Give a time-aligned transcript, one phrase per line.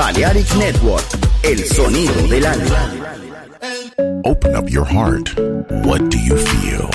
[0.00, 1.04] Balearic Network,
[1.42, 2.88] el sonido del alma.
[4.24, 5.28] Open up your heart.
[5.84, 6.88] What do you feel?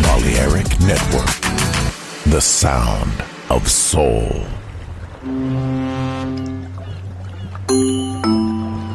[0.00, 1.30] Balearic Network,
[2.24, 3.12] the sound
[3.50, 4.46] of soul.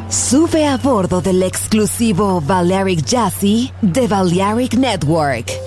[0.10, 5.67] Sube a bordo del exclusivo Balearic Jazzy de Balearic Network.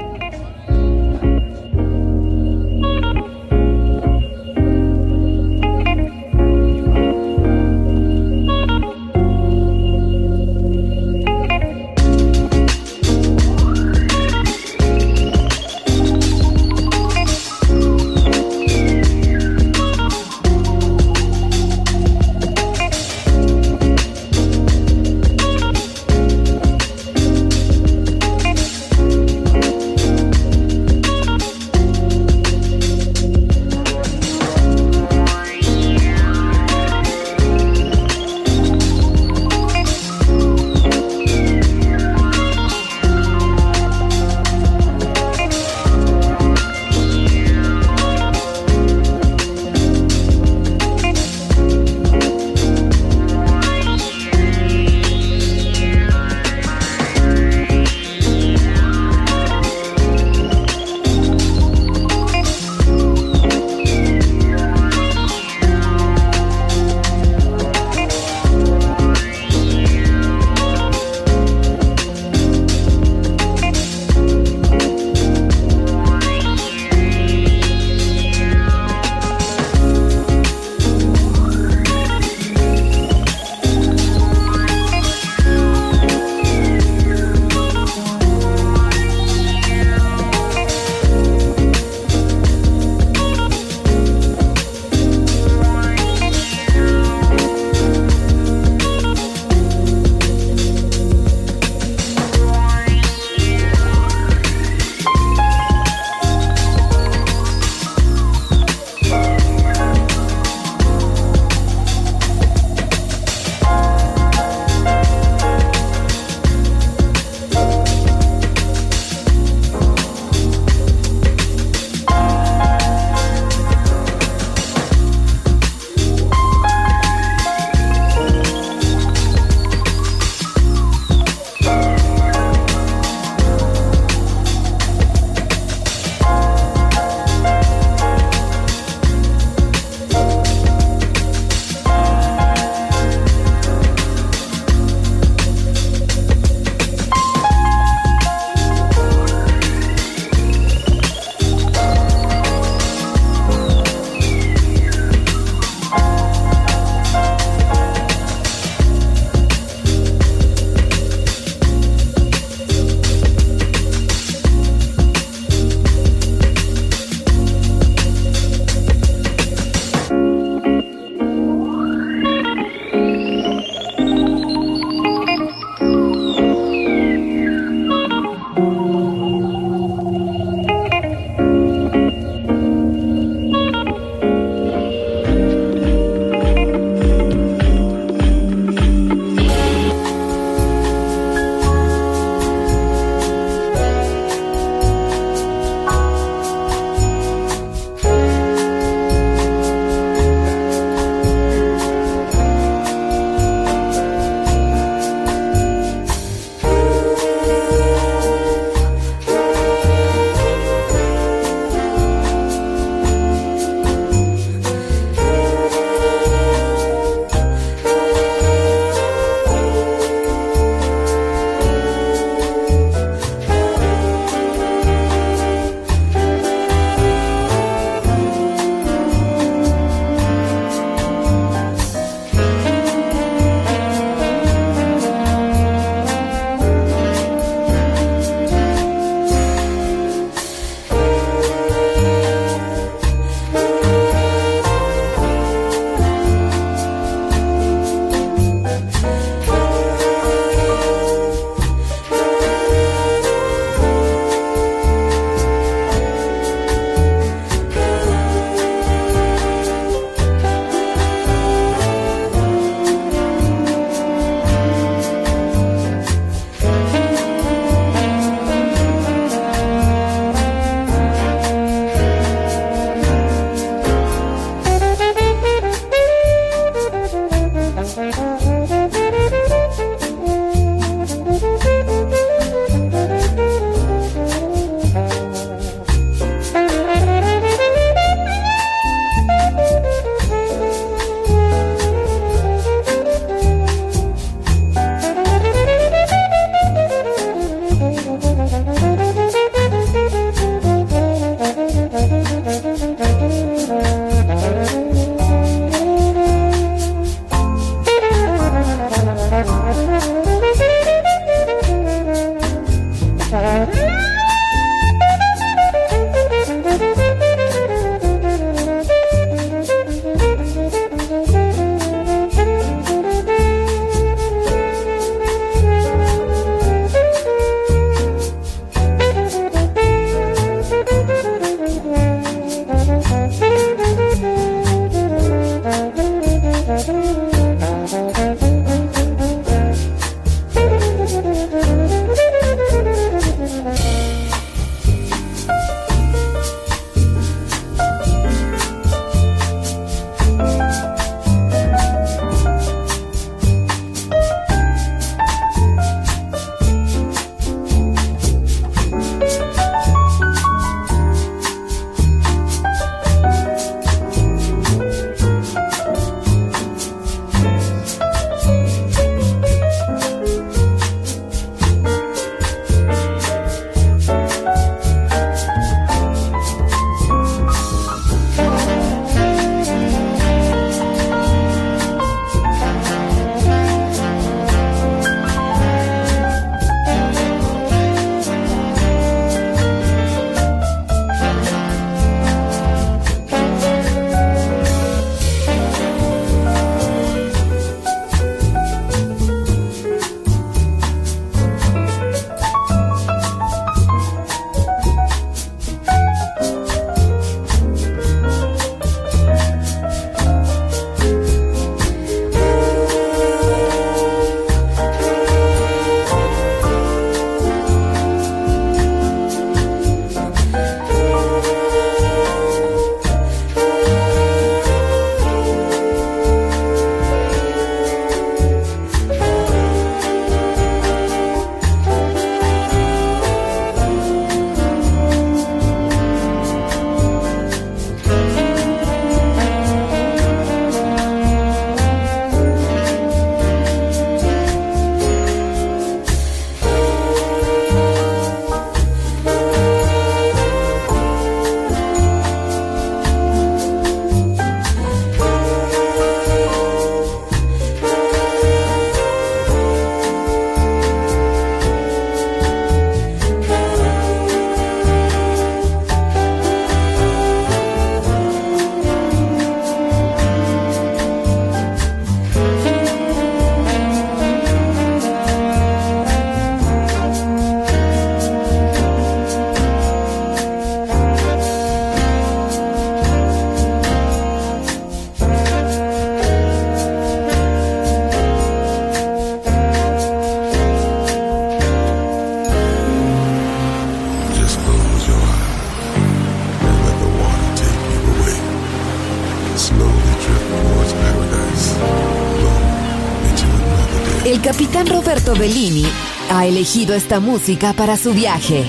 [506.61, 508.63] elegido esta música para su viaje.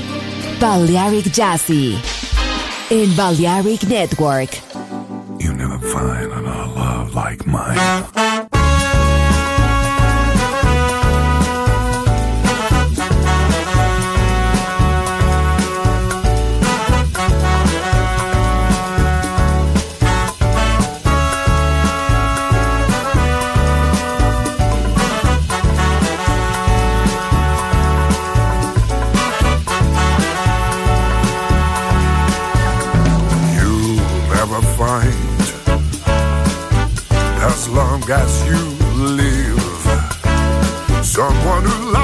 [0.59, 1.95] Balearic Jazzy
[2.89, 4.51] en Balearic Network.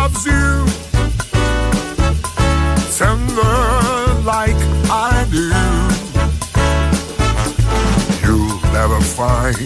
[0.09, 0.67] loves you.
[2.97, 4.57] Tender like
[4.91, 5.53] I do.
[8.27, 9.57] You'll never find,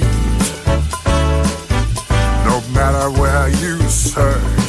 [2.47, 4.62] no matter where you search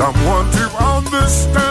[0.00, 1.69] someone to understand.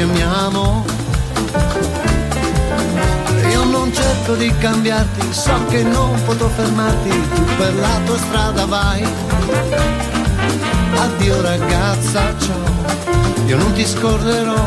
[0.00, 0.84] Ci amiamo.
[3.50, 8.64] Io non cerco di cambiarti, so che non potrò fermarti, tu per la tua strada
[8.64, 9.06] vai.
[10.96, 14.64] Addio ragazza, ciao, io non ti scorderò,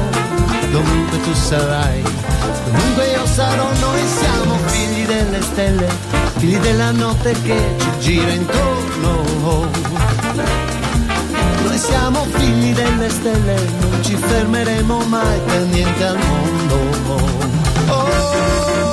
[0.72, 2.04] dovunque tu sarai.
[2.66, 5.88] Dovunque io sarò, noi siamo figli delle stelle,
[6.38, 9.74] figli della notte che ci gira intorno.
[11.74, 16.76] Noi siamo figli delle stelle, non ci fermeremo mai per niente al mondo.
[17.88, 18.93] Oh,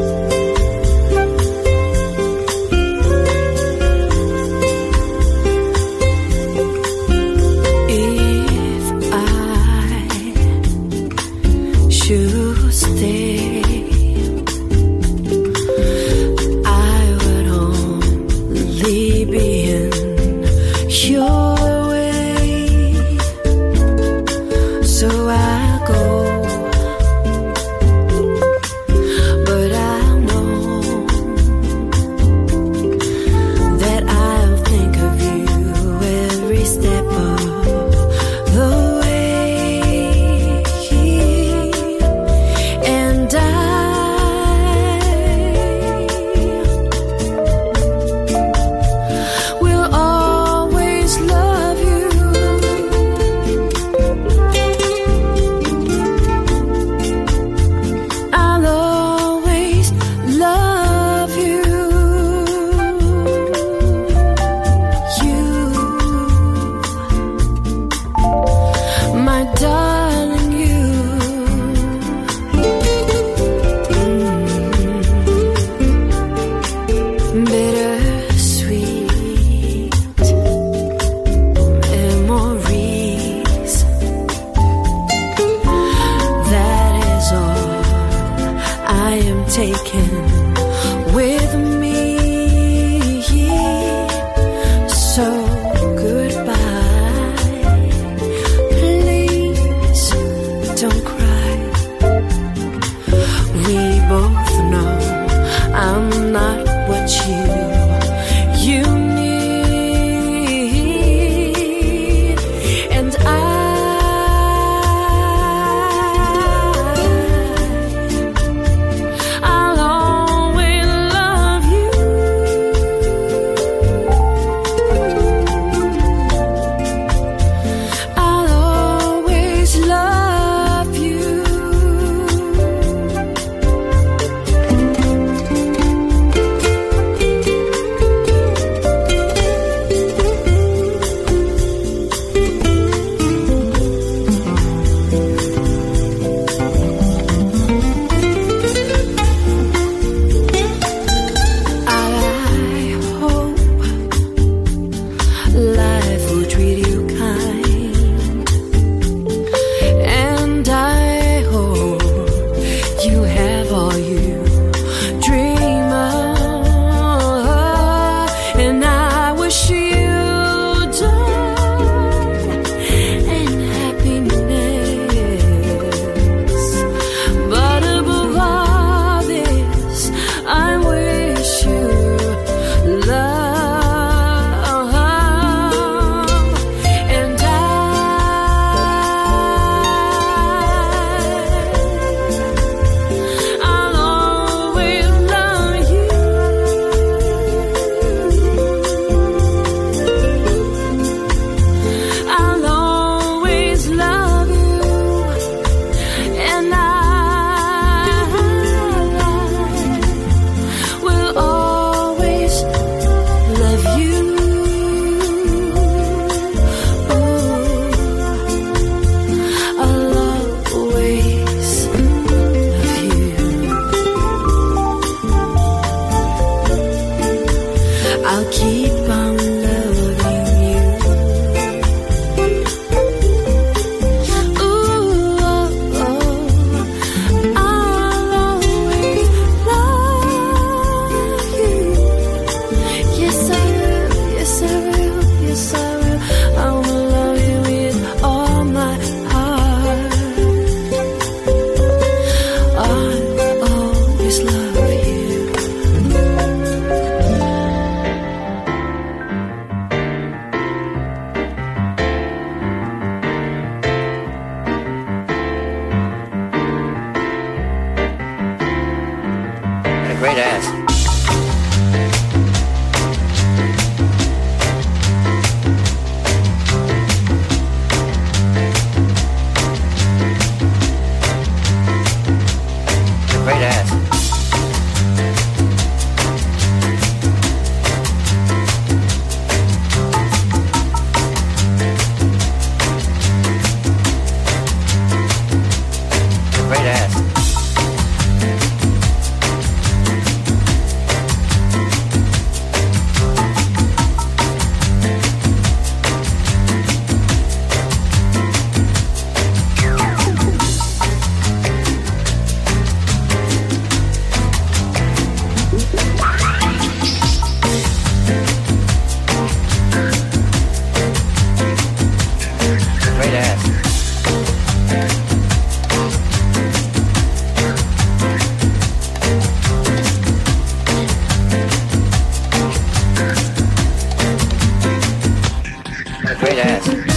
[336.63, 337.10] Es.